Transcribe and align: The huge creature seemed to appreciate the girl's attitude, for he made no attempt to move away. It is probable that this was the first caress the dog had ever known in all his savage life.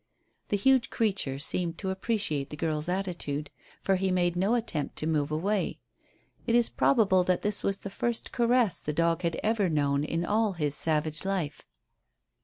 The 0.49 0.57
huge 0.57 0.89
creature 0.89 1.37
seemed 1.37 1.77
to 1.77 1.91
appreciate 1.91 2.49
the 2.49 2.55
girl's 2.57 2.89
attitude, 2.89 3.51
for 3.83 3.97
he 3.97 4.09
made 4.09 4.35
no 4.35 4.55
attempt 4.55 4.95
to 4.95 5.05
move 5.05 5.29
away. 5.29 5.77
It 6.47 6.55
is 6.55 6.69
probable 6.69 7.23
that 7.25 7.43
this 7.43 7.61
was 7.61 7.77
the 7.77 7.91
first 7.91 8.31
caress 8.31 8.79
the 8.79 8.93
dog 8.93 9.21
had 9.21 9.39
ever 9.43 9.69
known 9.69 10.03
in 10.03 10.25
all 10.25 10.53
his 10.53 10.73
savage 10.73 11.23
life. 11.23 11.67